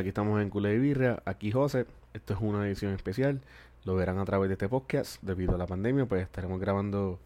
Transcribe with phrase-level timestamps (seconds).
[0.00, 3.42] Aquí estamos en Cule de Birria, aquí José, esto es una edición especial,
[3.84, 7.18] lo verán a través de este podcast, debido a la pandemia, pues estaremos grabando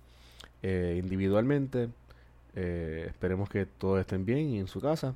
[0.61, 1.89] eh, individualmente,
[2.57, 5.15] eh, esperemos que todos estén bien y en su casa.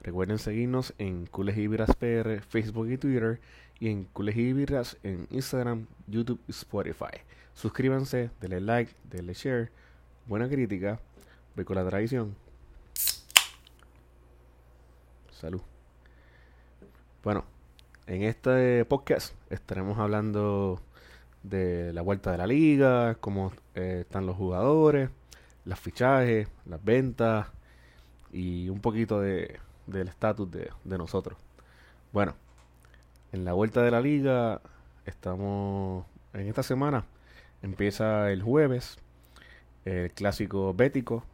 [0.00, 3.38] Recuerden seguirnos en Cules y Birras PR, Facebook y Twitter,
[3.78, 7.20] y en Cules y Birras en Instagram, YouTube y Spotify.
[7.52, 9.70] Suscríbanse, denle like, denle share,
[10.26, 10.98] buena crítica,
[11.54, 12.34] voy con la tradición.
[15.32, 15.60] Salud.
[17.24, 17.44] Bueno,
[18.06, 20.80] en este podcast estaremos hablando
[21.42, 25.10] de la vuelta de la liga, cómo eh, están los jugadores,
[25.64, 27.48] las fichajes, las ventas
[28.32, 31.38] y un poquito de, del estatus de, de nosotros.
[32.12, 32.34] Bueno,
[33.32, 34.60] en la vuelta de la liga
[35.06, 37.04] estamos en esta semana.
[37.62, 38.98] Empieza el jueves
[39.84, 41.24] el clásico bético.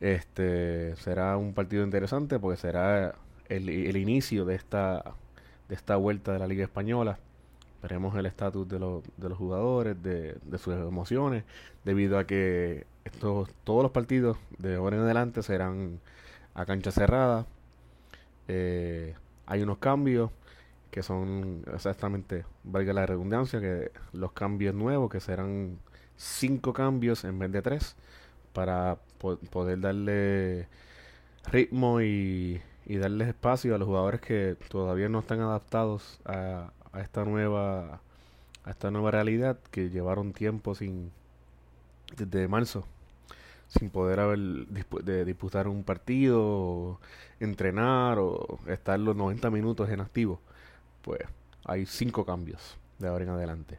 [0.00, 3.14] Este será un partido interesante porque será
[3.48, 5.14] el, el inicio de esta
[5.68, 7.18] de esta vuelta de la Liga Española.
[7.82, 11.44] Veremos el estatus de, los de los jugadores, de, de, sus emociones,
[11.84, 16.00] debido a que estos, todos los partidos de ahora en adelante serán
[16.54, 17.46] a cancha cerrada.
[18.48, 19.14] Eh,
[19.46, 20.30] hay unos cambios
[20.90, 25.78] que son exactamente, valga la redundancia, que los cambios nuevos, que serán
[26.16, 27.96] cinco cambios en vez de tres,
[28.52, 30.68] para po poder darle
[31.50, 37.24] ritmo y, y darles espacio a los jugadores que todavía no están adaptados a, esta
[37.24, 38.00] nueva
[38.64, 41.10] a esta nueva realidad que llevaron tiempo sin
[42.16, 42.86] desde marzo
[43.68, 47.00] sin poder haber de disputar un partido o
[47.40, 50.40] entrenar o estar los 90 minutos en activo
[51.02, 51.20] pues
[51.64, 53.78] hay cinco cambios de ahora en adelante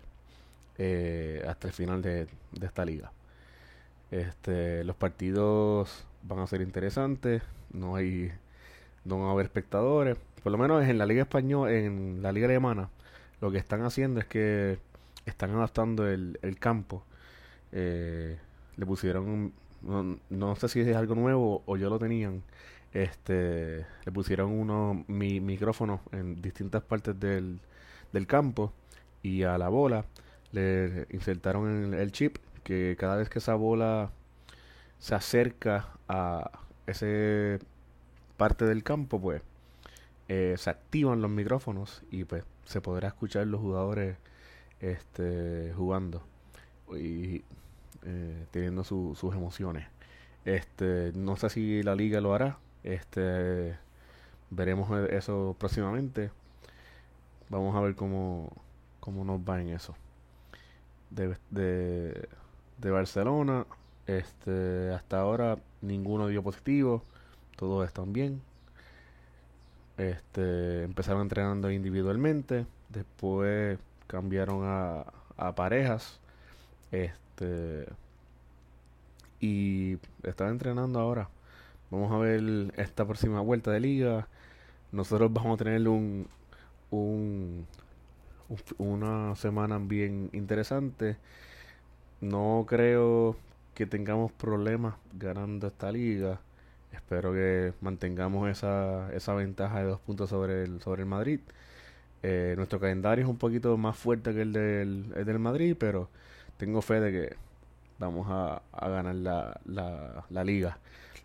[0.77, 3.13] eh, hasta el final de, de, esta liga.
[4.11, 8.31] Este los partidos van a ser interesantes no hay
[9.05, 10.17] no va a haber espectadores.
[10.43, 12.89] Por lo menos en la Liga Española, en la Liga Alemana,
[13.41, 14.79] lo que están haciendo es que
[15.25, 17.03] están adaptando el, el campo.
[17.71, 18.37] Eh,
[18.77, 22.43] le pusieron, no, no, sé si es algo nuevo o yo lo tenían.
[22.93, 27.59] Este, le pusieron unos mi, micrófonos en distintas partes del,
[28.13, 28.71] del campo
[29.21, 30.05] y a la bola
[30.53, 34.11] le insertaron el, el chip que cada vez que esa bola
[34.99, 36.51] se acerca a
[36.87, 37.59] ese
[38.37, 39.41] parte del campo, pues
[40.27, 44.17] eh, se activan los micrófonos y pues se podrá escuchar los jugadores
[44.79, 46.23] este, jugando
[46.91, 47.43] y
[48.03, 49.87] eh, teniendo su, sus emociones.
[50.45, 52.57] Este, no sé si la liga lo hará.
[52.83, 53.77] Este,
[54.49, 56.31] veremos eso próximamente.
[57.49, 58.51] Vamos a ver cómo,
[58.99, 59.95] cómo nos va en eso.
[61.09, 62.27] De, de,
[62.79, 63.65] de Barcelona,
[64.07, 67.03] este, hasta ahora ninguno dio positivo
[67.55, 68.41] todos están bien.
[69.97, 75.05] Este, empezaron entrenando individualmente, después cambiaron a,
[75.37, 76.19] a parejas.
[76.91, 77.87] Este
[79.39, 81.29] y están entrenando ahora.
[81.91, 84.27] Vamos a ver esta próxima vuelta de liga.
[84.91, 86.27] Nosotros vamos a tener un,
[86.91, 87.67] un,
[88.77, 91.17] una semana bien interesante.
[92.21, 93.35] No creo
[93.75, 96.39] que tengamos problemas ganando esta liga.
[96.95, 101.39] Espero que mantengamos esa, esa ventaja de dos puntos sobre el, sobre el Madrid.
[102.23, 106.09] Eh, nuestro calendario es un poquito más fuerte que el del, el del Madrid, pero
[106.57, 107.35] tengo fe de que
[107.99, 110.79] vamos a, a ganar la, la, la, liga.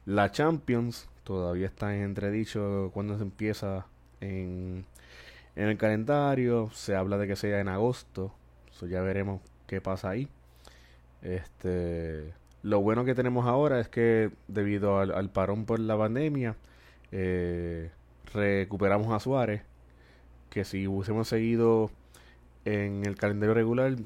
[0.07, 3.87] La Champions todavía está en entredicho cuando se empieza
[4.21, 4.85] en,
[5.57, 6.71] en el calendario.
[6.73, 8.33] Se habla de que sea en agosto.
[8.73, 10.29] So ya veremos qué pasa ahí.
[11.23, 12.33] Este
[12.63, 16.57] lo bueno que tenemos ahora es que debido al, parón por la pandemia,
[17.13, 17.91] eh,
[18.33, 19.63] recuperamos a Suárez,
[20.51, 21.91] que si hubiésemos seguido
[22.65, 23.97] en el calendario regular,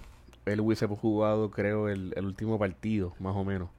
[0.47, 3.71] él hubiese jugado creo el, último partido, más o menos.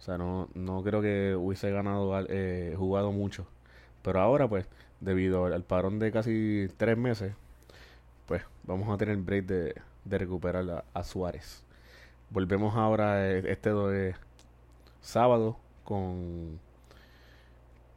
[0.00, 3.46] O sea, no, no creo que hubiese ganado, eh, jugado mucho.
[4.02, 4.66] Pero ahora, pues,
[5.00, 7.34] debido al, parón de casi tres meses,
[8.26, 9.74] pues vamos a tener break de,
[10.04, 11.67] de recuperar a Suárez.
[12.30, 14.14] Volvemos ahora eh, este de
[15.00, 16.60] sábado con,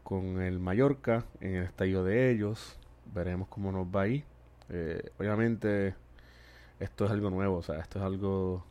[0.04, 2.78] con el Mallorca en el estadio de ellos.
[3.14, 4.24] Veremos cómo nos va ahí.
[4.70, 5.96] Eh, obviamente
[6.80, 8.64] esto es algo nuevo, o sea, esto es algo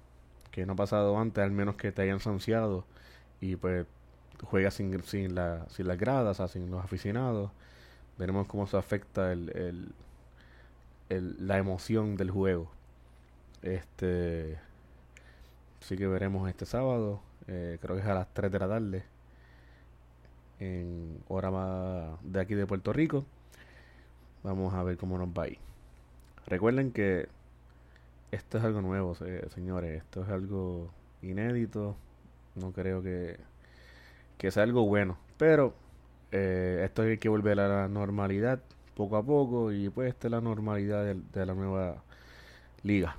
[0.50, 2.84] que no ha pasado antes, al menos que te hayan sanciado
[3.40, 3.86] y pues
[4.44, 7.50] juegas sin, sin, la, sin las gradas, o sea, sin los aficionados.
[8.18, 9.92] Veremos cómo se afecta el,
[11.10, 12.70] el, la emoción del juego.
[13.62, 14.58] Este
[15.80, 17.20] Así que veremos este sábado.
[17.46, 19.04] Eh, creo que es a las 3 de la tarde.
[20.58, 23.24] En hora de aquí de Puerto Rico.
[24.42, 25.58] Vamos a ver cómo nos va ahí.
[26.46, 27.28] Recuerden que
[28.30, 30.02] esto es algo nuevo, señores.
[30.02, 30.90] Esto es algo
[31.22, 31.96] inédito.
[32.54, 33.38] No creo que,
[34.38, 35.18] que sea algo bueno.
[35.36, 35.74] Pero
[36.32, 38.60] eh, esto hay que volver a la normalidad
[38.94, 39.72] poco a poco.
[39.72, 42.02] Y pues esta es la normalidad de, la nueva
[42.82, 43.16] liga.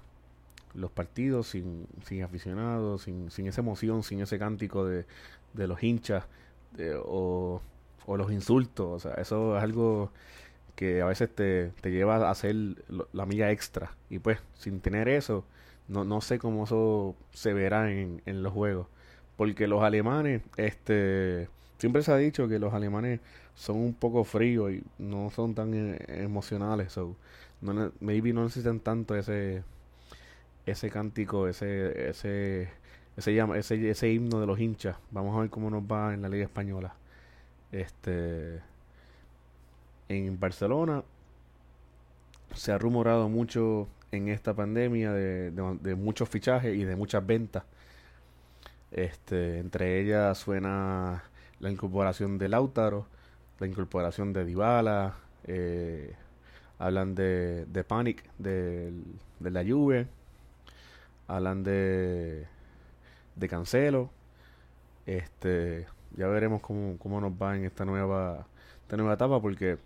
[0.74, 5.06] Los partidos sin, sin aficionados, sin, sin esa emoción, sin ese cántico de,
[5.54, 6.26] de los hinchas
[7.04, 7.62] o,
[8.06, 8.88] o los insultos.
[8.88, 10.12] O sea, eso es algo
[10.76, 12.56] que a veces te, te lleva a hacer
[13.14, 13.96] la milla extra.
[14.10, 15.46] Y pues, sin tener eso,
[15.88, 18.88] no, no sé cómo eso se verá en, en los juegos.
[19.38, 23.20] Porque los alemanes, este, siempre se ha dicho que los alemanes
[23.56, 26.94] son un poco fríos y no son tan eh, emocionales.
[26.94, 27.16] So,
[27.62, 29.64] no, maybe no necesitan tanto ese
[30.66, 32.70] ese cántico, ese ese
[33.18, 34.98] ese, ese ese himno de los hinchas.
[35.12, 36.96] Vamos a ver cómo nos va en la Liga Española.
[37.72, 38.62] Este
[40.10, 41.04] en Barcelona
[42.54, 47.64] se ha rumorado mucho en esta pandemia de, muchos fichajes y de muchas ventas.
[48.92, 51.24] Este, entre ellas suena
[51.60, 53.08] la incorporación de Lautaro,
[53.60, 55.16] la incorporación de Dybala,
[55.46, 56.14] eh,
[56.78, 58.92] hablan de, de Panic de,
[59.40, 60.08] la Juve,
[61.36, 62.46] hablan de,
[63.36, 64.10] de Cancelo.
[65.06, 68.46] Este, ya veremos cómo, cómo nos va en esta nueva,
[68.84, 69.78] esta nueva etapa porque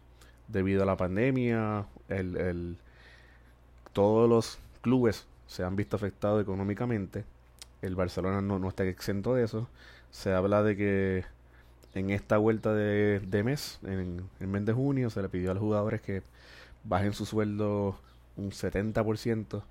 [0.47, 2.77] debido a la pandemia, el, el,
[3.93, 7.23] todos los clubes se han visto afectados económicamente.
[7.81, 9.69] El Barcelona no, no está exento de eso.
[10.11, 11.25] Se habla de que
[11.93, 15.53] en esta vuelta de, de mes, en el mes de junio, se le pidió a
[15.53, 16.23] los jugadores que
[16.83, 17.99] bajen su sueldo
[18.35, 19.63] un 70%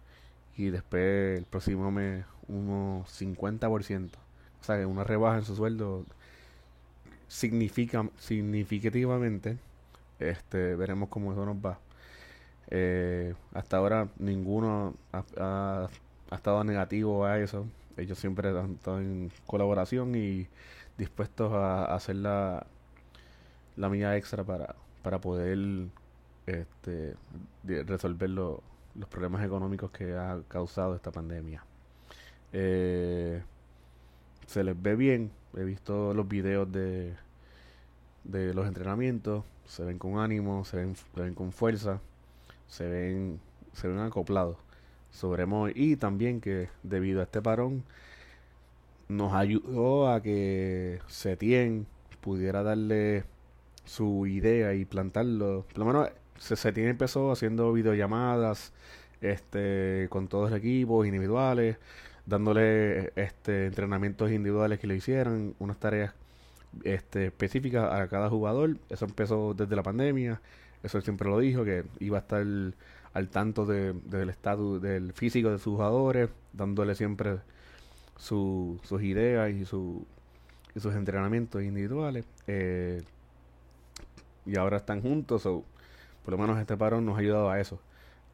[0.57, 4.11] y después el próximo mes un 50%.
[4.61, 6.05] O sea, que una rebaja en su sueldo
[7.29, 9.59] significa significativamente
[10.19, 11.79] este, veremos cómo eso nos va.
[12.71, 15.89] Eh, hasta ahora ninguno ha,
[16.33, 17.67] estado negativo a eso.
[17.97, 20.49] Ellos siempre han estado en colaboración y
[20.99, 22.67] dispuestos a, hacer la,
[23.77, 25.89] la milla extra para, para poder
[26.47, 27.15] este,
[27.65, 28.31] resolver
[28.95, 31.65] los problemas económicos que ha causado esta pandemia.
[32.53, 33.43] Eh,
[34.47, 35.31] se les ve bien.
[35.57, 37.15] He visto los videos de,
[38.25, 42.01] de los entrenamientos se ven con ánimo, se ven, se ven con fuerza,
[42.69, 43.41] se ven,
[43.73, 44.57] se ven acoplados.
[45.11, 47.85] Sobremos, y también que debido a este parón
[49.09, 51.87] nos ayudó a que Setien
[52.21, 53.25] pudiera darle
[53.85, 55.67] su idea y plantarlo.
[55.69, 56.09] Por lo menos
[56.39, 58.73] Setien empezó haciendo videollamadas
[59.21, 61.79] este con todos los equipos individuales,
[62.27, 66.15] dándole este entrenamientos individuales que le hicieran, unas tareas
[66.83, 68.77] este, específica a cada jugador.
[68.89, 70.41] Eso empezó desde la pandemia.
[70.83, 72.45] Eso siempre lo dijo, que iba a estar
[73.15, 77.39] al tanto de, del estatus del físico de sus jugadores, dándole siempre
[78.17, 80.07] sus ideas y, su,
[80.75, 82.27] y sus entrenamientos individuales.
[82.47, 83.03] Eh,
[84.47, 85.49] y ahora están juntos,
[86.25, 87.81] por lo menos este parón nos ha ayudado a eso,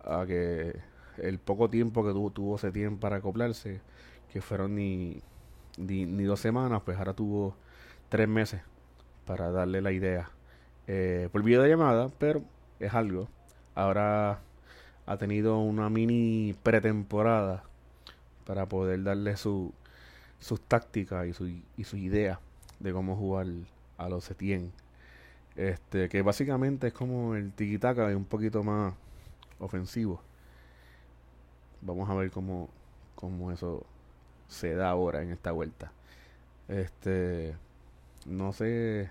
[0.04, 0.78] a que
[1.18, 3.80] el poco tiempo que tuvo, tuvo tiempo para acoplarse,
[4.32, 5.20] que fueron ni,
[5.76, 7.54] ni, dos semanas, pues ahora tuvo
[8.08, 8.62] tres meses
[9.26, 10.30] para darle la idea
[10.86, 12.42] eh, por llamada pero
[12.78, 13.28] es algo.
[13.74, 14.40] Ahora
[15.06, 17.64] ha tenido una mini pretemporada
[18.46, 19.72] para poder darle su,
[20.40, 22.40] sus tácticas y su, y su idea
[22.80, 23.46] de cómo jugar
[23.98, 24.72] a los Setien.
[25.60, 28.94] Este, que básicamente es como el tiki-taka un poquito más
[29.60, 30.22] ofensivo.
[31.82, 32.68] Vamos a ver cómo,
[33.14, 33.86] cómo eso
[34.48, 35.92] se da ahora en esta vuelta.
[36.68, 37.56] Este,
[38.26, 39.10] no sé,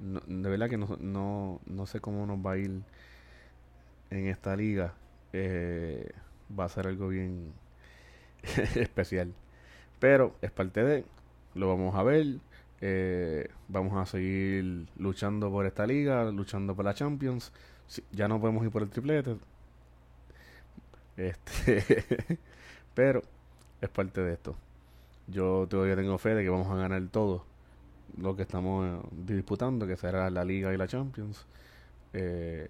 [0.00, 2.82] de verdad que no, no, no sé cómo nos va a ir
[4.10, 4.94] en esta liga.
[5.32, 6.10] Eh,
[6.58, 7.52] va a ser algo bien
[8.76, 9.34] especial.
[10.00, 11.04] Pero es parte de,
[11.54, 12.26] lo vamos a ver.
[12.80, 17.52] Eh, vamos a seguir luchando por esta liga, luchando por la Champions.
[18.12, 19.36] ya no podemos ir por el triplete.
[21.16, 22.38] Este,
[22.94, 23.22] pero
[23.80, 24.56] es parte de esto.
[25.28, 27.44] Yo todavía tengo fe de que vamos a ganar todo
[28.16, 31.46] lo que estamos eh, disputando, que será la Liga y la Champions.
[32.12, 32.68] Eh,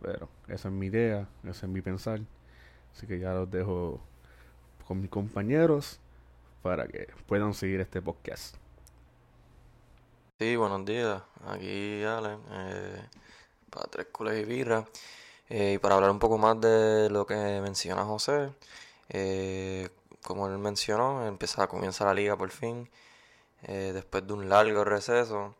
[0.00, 2.20] pero esa es mi idea, ese es mi pensar.
[2.92, 4.00] Así que ya los dejo
[4.86, 6.00] con mis compañeros
[6.62, 8.63] para que puedan seguir este podcast.
[10.38, 11.22] Sí, buenos días.
[11.46, 13.08] Aquí Allen, eh,
[13.70, 14.84] para Tres Cules y Birra.
[15.48, 18.52] Eh, y para hablar un poco más de lo que menciona José.
[20.22, 22.88] como él mencionó, empieza, comienza la liga por fin.
[23.64, 25.54] Eh, después de un largo receso.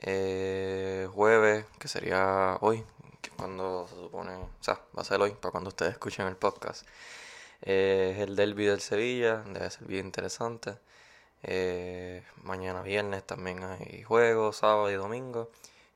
[0.00, 2.84] Eh, jueves, que sería hoy,
[3.22, 6.36] que cuando se supone, o sea, va a ser hoy, para cuando ustedes escuchen el
[6.36, 6.86] podcast.
[7.62, 10.76] Eh, es el derby del Sevilla, debe ser bien interesante.
[11.42, 15.50] Eh, mañana viernes también hay juegos, sábado y domingo.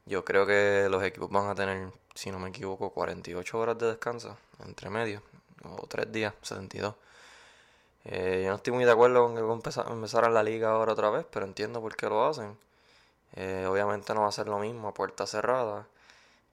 [0.07, 3.87] Yo creo que los equipos van a tener, si no me equivoco, 48 horas de
[3.89, 5.23] descanso entre medio,
[5.65, 6.95] o 3 días, 72.
[8.05, 11.27] Eh, yo no estoy muy de acuerdo con que empezaran la liga ahora otra vez,
[11.31, 12.57] pero entiendo por qué lo hacen.
[13.35, 15.87] Eh, obviamente no va a ser lo mismo a puerta cerrada.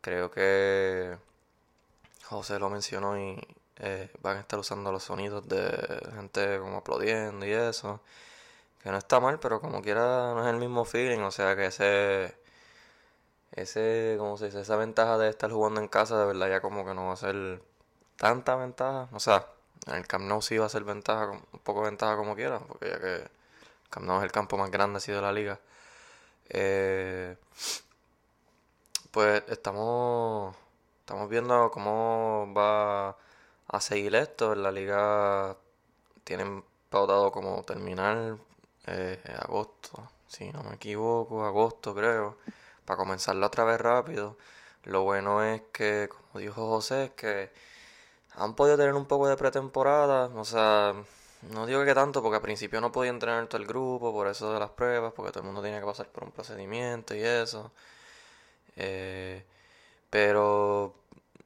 [0.02, 1.18] Creo que
[2.26, 3.40] José lo mencionó y
[3.80, 5.62] eh, van a estar usando los sonidos de
[6.16, 8.02] gente como aplaudiendo y eso.
[8.84, 11.20] Que no está mal, pero como quiera no es el mismo feeling.
[11.22, 12.36] O sea que ese,
[13.54, 16.86] ese, como se dice, esa ventaja de estar jugando en casa de verdad ya como
[16.86, 17.62] que no va a ser
[18.18, 19.10] tanta ventaja.
[19.14, 19.48] O sea,
[19.88, 22.90] en el Camp Nou sí va a ser ventaja, un poco ventaja como quiera, porque
[22.90, 23.30] ya que el
[23.90, 25.60] Camp Nou es el campo más grande así de la liga.
[26.50, 27.38] Eh,
[29.12, 30.56] pues estamos,
[31.02, 33.18] estamos viendo cómo va
[33.68, 34.54] a seguir esto.
[34.54, 35.56] En la liga
[36.24, 38.38] tienen pautado como terminar
[38.88, 42.38] eh, agosto, si no me equivoco, agosto creo,
[42.86, 44.38] para comenzarlo otra vez rápido.
[44.84, 47.52] Lo bueno es que, como dijo José, es que
[48.36, 50.94] han podido tener un poco de pretemporada, o sea,
[51.52, 54.54] no digo que tanto, porque al principio no podía entrenar todo el grupo, por eso
[54.54, 57.72] de las pruebas, porque todo el mundo tenía que pasar por un procedimiento y eso.
[58.76, 59.44] Eh,
[60.10, 60.94] pero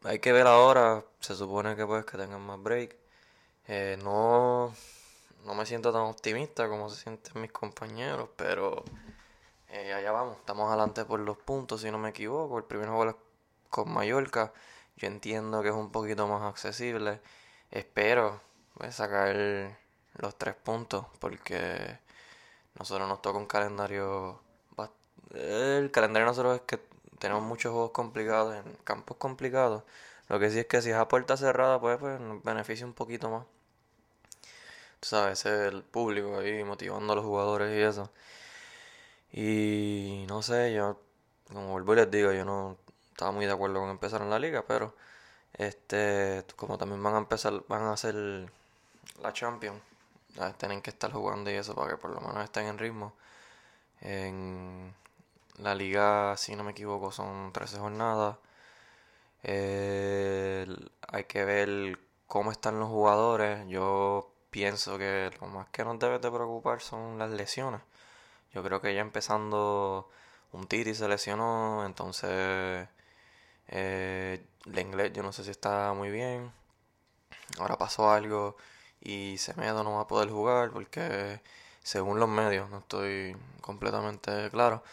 [0.04, 2.96] hay que ver ahora, se supone que pues que tengan más break.
[3.68, 4.74] Eh, no,
[5.48, 8.84] no me siento tan optimista como se sienten mis compañeros, pero
[9.70, 12.58] eh, allá vamos, estamos adelante por los puntos, si no me equivoco.
[12.58, 13.18] El primer juego
[13.70, 14.52] con Mallorca,
[14.98, 17.22] yo entiendo que es un poquito más accesible.
[17.72, 18.42] Espero
[18.74, 19.78] pues, sacar
[20.16, 21.98] los tres puntos, porque
[22.78, 24.42] nosotros nos toca un calendario.
[25.34, 26.80] El calendario de nosotros es que
[27.20, 29.84] tenemos muchos juegos complicados en campos complicados.
[30.30, 32.94] Lo que sí es que si es a puerta cerrada, pues, pues nos beneficia un
[32.94, 33.46] poquito más.
[35.00, 38.12] Tú sabes, el público ahí motivando a los jugadores y eso.
[39.32, 41.00] Y no sé, yo,
[41.48, 42.78] como vuelvo y les digo, yo no
[43.12, 44.96] estaba muy de acuerdo con empezar en la liga, pero
[45.54, 48.16] este, como también van a empezar, van a hacer
[49.22, 49.82] la Champions,
[50.58, 53.14] tienen que estar jugando y eso para que por lo menos estén en ritmo.
[54.02, 54.94] En
[55.60, 58.38] la liga, si no me equivoco, son 13 jornadas.
[59.44, 63.68] hay que ver cómo están los jugadores.
[63.68, 67.82] Yo pienso que lo más que nos debe de preocupar son las lesiones.
[68.54, 70.10] Yo creo que ya empezando
[70.52, 72.88] un Titi se lesionó, entonces
[73.68, 76.52] eh, inglés yo no sé si está muy bien.
[77.60, 78.58] Ahora pasó algo
[79.02, 81.42] y Semedo no va a poder jugar porque
[81.84, 84.84] según los medios, no estoy completamente claro,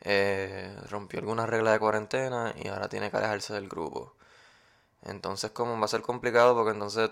[0.00, 4.14] eh, rompió alguna regla de cuarentena y ahora tiene que alejarse del grupo.
[5.02, 7.10] Entonces como va a ser complicado porque entonces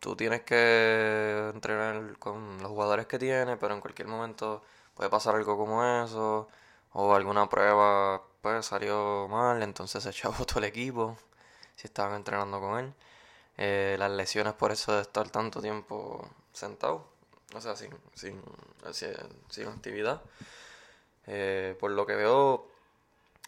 [0.00, 4.62] tú tienes que entrenar con los jugadores que tienes, pero en cualquier momento
[4.94, 6.48] puede pasar algo como eso,
[6.92, 11.16] o alguna prueba pues salió mal, entonces se echó todo el equipo,
[11.76, 12.94] si estaban entrenando con él.
[13.58, 17.04] Eh, las lesiones por eso de estar tanto tiempo sentado,
[17.54, 18.40] o sea, sin, sin,
[19.50, 20.22] sin actividad.
[21.26, 22.66] Eh, por lo que veo,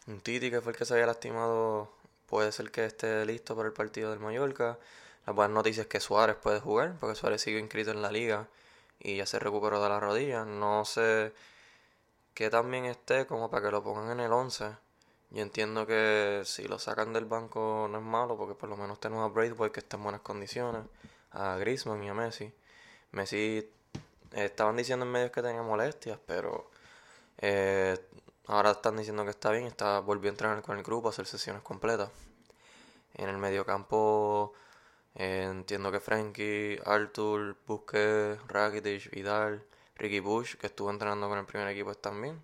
[0.07, 1.91] un Titi que fue el que se había lastimado
[2.27, 4.79] puede ser que esté listo para el partido del Mallorca.
[5.31, 8.49] La buena noticia es que Suárez puede jugar, porque Suárez sigue inscrito en la liga
[8.99, 10.45] y ya se recuperó de la rodilla.
[10.45, 11.33] No sé
[12.35, 14.73] que también esté como para que lo pongan en el 11.
[15.31, 18.99] Yo entiendo que si lo sacan del banco no es malo, porque por lo menos
[18.99, 20.83] tenemos a Braithwaite que está en buenas condiciones,
[21.31, 22.53] a Griezmann y a Messi.
[23.13, 23.71] Messi
[24.33, 26.73] estaban diciendo en medios que tenía molestias, pero
[27.39, 27.97] eh,
[28.49, 31.27] ahora están diciendo que está bien, está volvió a entrenar con el grupo, a hacer
[31.27, 32.11] sesiones completas.
[33.15, 34.55] En el mediocampo
[35.15, 39.65] eh, entiendo que Frankie, Arthur, Busquets, Rakitic, Vidal,
[39.97, 42.43] Ricky Bush, que estuvo entrenando con el primer equipo, bien.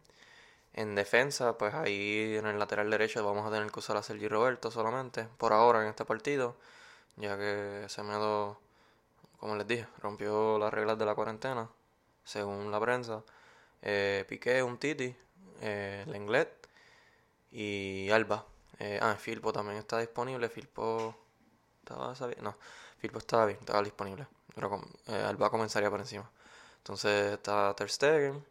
[0.74, 4.28] En defensa, pues ahí en el lateral derecho vamos a tener que usar a Sergi
[4.28, 6.56] Roberto solamente, por ahora en este partido,
[7.16, 8.60] ya que Semedo,
[9.38, 11.68] como les dije, rompió las reglas de la cuarentena,
[12.24, 13.22] según la prensa
[13.82, 15.14] eh, Piqué, un Titi,
[15.60, 16.68] eh, Lenglet
[17.52, 18.44] y Alba.
[18.78, 20.48] Eh, ah, Filpo también está disponible.
[20.48, 21.14] Filpo
[21.86, 22.56] estaba no,
[22.98, 24.26] Filpo estaba bien, estaba disponible.
[24.54, 26.28] Pero eh, Alba comenzaría por encima.
[26.78, 28.44] Entonces está Ter Stegen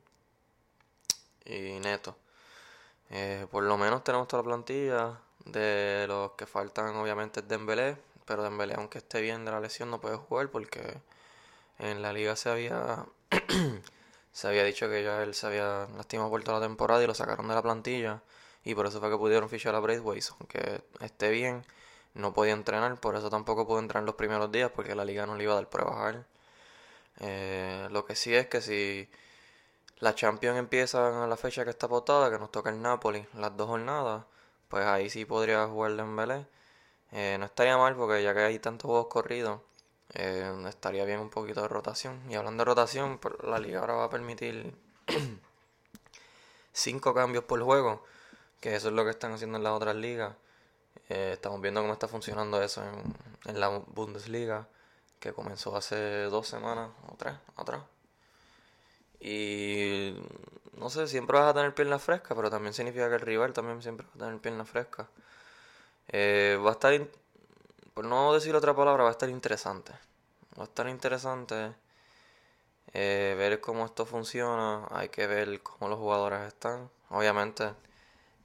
[1.46, 2.16] y Neto.
[3.10, 5.20] Eh, por lo menos tenemos toda la plantilla.
[5.46, 7.98] De los que faltan, obviamente, es Dembélé.
[8.26, 11.02] Pero Dembélé, aunque esté bien de la lesión, no puede jugar porque
[11.80, 13.06] en la liga se había
[14.32, 17.14] se había dicho que ya él se había lastimado por toda la temporada y lo
[17.14, 18.22] sacaron de la plantilla
[18.66, 21.64] y por eso fue que pudieron fichar a Braithwaite, aunque esté bien,
[22.16, 25.26] no podía entrenar, por eso tampoco pudo entrar en los primeros días porque la liga
[25.26, 26.26] no le iba a dar pruebas a él.
[27.20, 29.10] Eh, lo que sí es que si
[30.00, 33.56] la Champions empieza a la fecha que está apostada, que nos toca el Napoli, las
[33.58, 34.26] dos jornadas,
[34.70, 36.48] pues ahí sí podría jugar Dembélé.
[37.12, 39.62] Eh, no estaría mal porque ya que hay tantos juegos corridos,
[40.14, 42.22] eh, estaría bien un poquito de rotación.
[42.30, 44.74] Y hablando de rotación, pues, la liga ahora va a permitir
[46.74, 48.04] cinco cambios por juego,
[48.62, 50.36] que eso es lo que están haciendo en las otras ligas.
[51.10, 52.84] Eh, estamos viendo cómo está funcionando eso
[53.46, 54.68] en, la Bundesliga,
[55.20, 57.84] que comenzó hace dos semanas o tres atrás.
[59.20, 60.16] Y
[60.78, 63.82] no sé, siempre vas a tener piernas frescas, pero también significa que el rival también
[63.82, 65.08] siempre va a tener piernas frescas.
[66.10, 67.08] Eh, va a estar,
[67.94, 69.94] por no decir otra palabra, va a estar interesante.
[70.58, 71.74] Va a estar interesante
[72.94, 74.88] eh, ver cómo esto funciona.
[74.92, 76.90] Hay que ver cómo los jugadores están.
[77.10, 77.74] Obviamente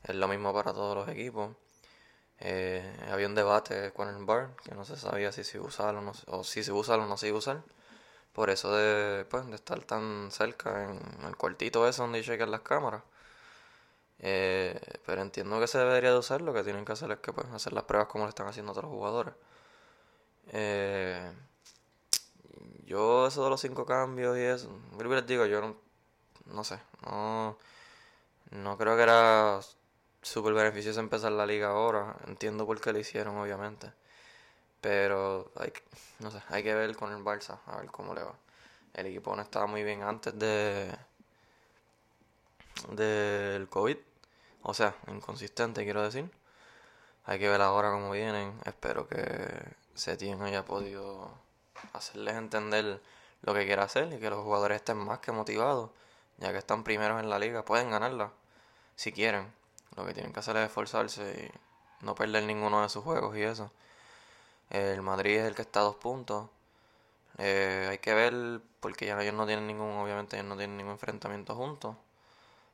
[0.04, 1.50] es lo mismo para todos los equipos.
[2.40, 2.82] Eh,
[3.12, 6.12] había un debate con el bar que no se sabía si se usaba o, no,
[6.28, 7.62] o si se usa o no se iba a usar.
[8.32, 12.62] Por eso de, pues, de estar tan cerca en el cuartito ese donde chequean las
[12.62, 13.02] cámaras.
[14.20, 16.42] Eh, pero entiendo que se debería de usar.
[16.42, 18.72] Lo que tienen que hacer es que pues, hacer las pruebas como lo están haciendo
[18.72, 19.34] otros jugadores.
[20.52, 21.32] Eh,
[22.86, 24.68] yo, eso de los cinco cambios y eso,
[24.98, 25.76] les digo, yo no,
[26.46, 27.56] no sé, no,
[28.50, 29.60] no creo que era
[30.22, 32.16] súper beneficioso empezar la liga ahora.
[32.26, 33.92] Entiendo por qué lo hicieron, obviamente.
[34.80, 35.72] Pero hay,
[36.20, 38.34] no sé, hay que ver con el Barça, a ver cómo le va.
[38.94, 40.90] El equipo no estaba muy bien antes de
[42.88, 43.96] del COVID.
[44.62, 46.30] O sea, inconsistente quiero decir.
[47.26, 48.58] Hay que ver ahora cómo vienen.
[48.64, 49.18] Espero que
[49.94, 51.30] Setien haya podido
[51.92, 53.00] hacerles entender
[53.42, 55.90] lo que quiere hacer y que los jugadores estén más que motivados,
[56.38, 57.64] ya que están primeros en la liga.
[57.64, 58.32] Pueden ganarla
[58.96, 59.59] si quieren.
[59.96, 61.52] Lo que tienen que hacer es esforzarse
[62.02, 63.70] y no perder ninguno de sus juegos y eso.
[64.70, 66.48] El Madrid es el que está a dos puntos.
[67.38, 70.92] Eh, hay que ver, porque ya ellos no tienen ningún, obviamente ellos no tienen ningún
[70.92, 71.96] enfrentamiento juntos.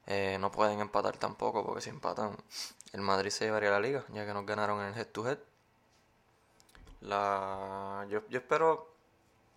[0.07, 2.37] Eh, no pueden empatar tampoco, porque si empatan,
[2.93, 5.39] el Madrid se llevaría la liga, ya que nos ganaron en el head to head.
[7.01, 8.07] La...
[8.09, 8.89] Yo, yo espero,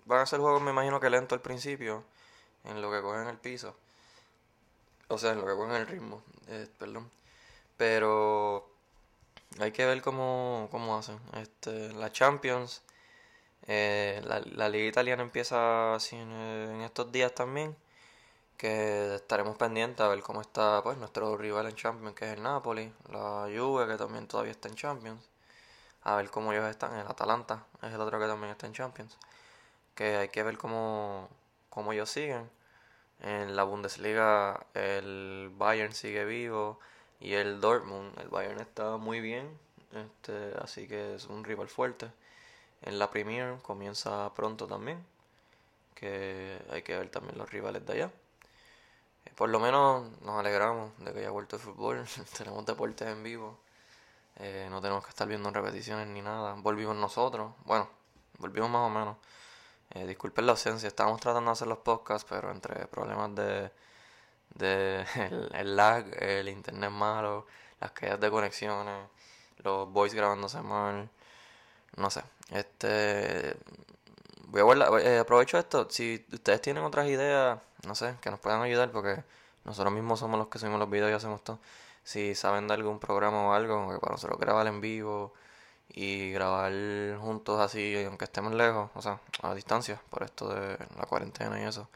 [0.05, 2.03] van a ser juegos, me imagino que lento al principio,
[2.63, 3.75] en lo que cogen el piso.
[5.07, 7.09] O sea, en lo que cogen el ritmo, eh, perdón.
[7.79, 8.69] Pero
[9.59, 11.17] hay que ver cómo, cómo hacen.
[11.37, 12.83] Este, la Champions,
[13.67, 17.77] eh, la, la, liga italiana empieza así en, en, estos días también.
[18.57, 22.43] Que estaremos pendientes a ver cómo está pues nuestro rival en Champions, que es el
[22.43, 25.29] Napoli, la Juve, que también todavía está en Champions.
[26.03, 26.93] A ver cómo ellos están.
[26.97, 29.17] El Atalanta es el otro que también está en Champions.
[29.95, 31.29] Que hay que ver cómo,
[31.69, 32.49] cómo ellos siguen.
[33.21, 36.79] En la Bundesliga el Bayern sigue vivo
[37.19, 39.57] y el Dortmund, el Bayern está muy bien,
[39.93, 42.11] este, así que es un rival fuerte.
[42.81, 45.05] En la Premier comienza pronto también,
[45.95, 48.11] que hay que ver también los rivales de allá.
[49.25, 52.05] Eh, por lo menos nos alegramos de que haya vuelto el fútbol,
[52.37, 53.59] tenemos deportes en vivo,
[54.37, 56.53] eh, no tenemos que estar viendo repeticiones ni nada.
[56.57, 57.89] Volvimos nosotros, bueno,
[58.37, 59.17] volvimos más o menos.
[59.91, 63.71] Eh, disculpen la ausencia, estábamos tratando de hacer los podcasts, pero entre problemas de
[64.55, 65.05] de
[65.53, 67.45] el, lag, el internet malo,
[67.79, 69.07] las caídas de conexiones,
[69.63, 71.09] los voice grabándose mal,
[71.95, 72.23] no sé.
[72.51, 73.55] Este
[74.47, 78.39] voy a guardar, eh, aprovecho esto, si ustedes tienen otras ideas, no sé, que nos
[78.39, 79.23] puedan ayudar porque
[79.65, 81.59] nosotros mismos somos los que subimos los videos y hacemos todo.
[82.03, 85.33] Si saben de algún programa o algo, para nosotros grabar en vivo
[85.89, 86.71] y grabar
[87.19, 91.65] juntos así, aunque estemos lejos, o sea, a distancia, por esto de la cuarentena y
[91.65, 91.87] eso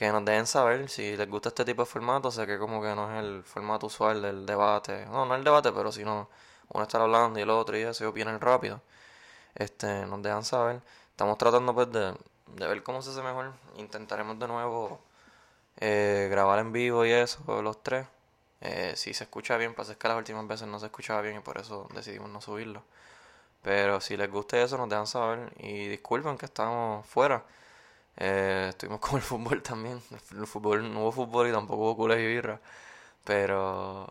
[0.00, 2.30] que nos dejen saber si les gusta este tipo de formato.
[2.30, 5.04] Sé que como que no es el formato usual del debate.
[5.04, 6.30] No, no el debate, pero si no,
[6.70, 8.80] uno está hablando y el otro y eso, opinan rápido.
[9.54, 10.80] Este, nos dejan saber.
[11.10, 12.14] Estamos tratando pues de,
[12.46, 13.52] de ver cómo se hace mejor.
[13.76, 15.00] Intentaremos de nuevo
[15.76, 18.06] eh, grabar en vivo y eso, los tres.
[18.62, 21.36] Eh, si se escucha bien, pues es que las últimas veces no se escuchaba bien
[21.36, 22.82] y por eso decidimos no subirlo.
[23.62, 25.52] Pero si les gusta eso, nos dejan saber.
[25.58, 27.44] Y disculpen que estamos fuera.
[28.16, 30.02] Eh, estuvimos con el fútbol también.
[30.32, 32.60] El fútbol, no hubo fútbol y tampoco hubo culas y birra.
[33.24, 34.08] Pero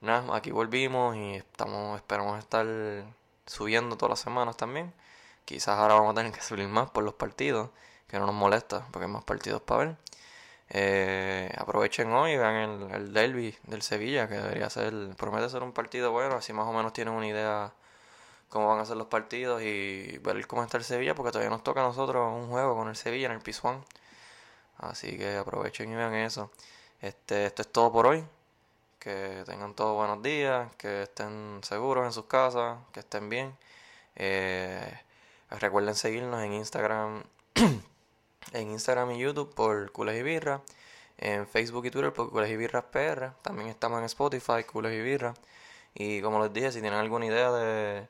[0.00, 2.66] nada, aquí volvimos y estamos, esperamos estar
[3.46, 4.92] subiendo todas las semanas también.
[5.44, 7.70] Quizás ahora vamos a tener que subir más por los partidos,
[8.08, 9.96] que no nos molesta, porque hay más partidos para ver.
[10.70, 15.72] Eh, aprovechen hoy vean el, el derby del Sevilla, que debería ser, promete ser un
[15.72, 17.72] partido bueno, así más o menos tienen una idea
[18.48, 21.62] cómo van a ser los partidos y ver cómo está el Sevilla, porque todavía nos
[21.62, 23.84] toca a nosotros un juego con el Sevilla en el Pizjuán.
[24.78, 26.50] Así que aprovechen y vean eso.
[27.00, 28.24] Este, esto es todo por hoy.
[28.98, 33.56] que tengan todos buenos días, que estén seguros en sus casas, que estén bien.
[34.16, 35.00] Eh,
[35.50, 37.24] recuerden seguirnos en Instagram,
[38.52, 40.62] en Instagram y YouTube por Cules y Birra,
[41.18, 43.32] en Facebook y Twitter por Cules y Birras PR.
[43.42, 45.34] También estamos en Spotify, Cules y Birra.
[45.94, 48.08] Y como les dije, si tienen alguna idea de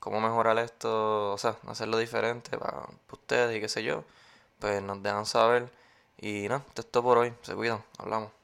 [0.00, 4.04] cómo mejorar esto, o sea, hacerlo diferente para ustedes y qué sé yo,
[4.58, 5.70] pues nos dejan saber.
[6.18, 7.32] Y nada, esto es todo por hoy.
[7.42, 8.43] Se cuidan, hablamos.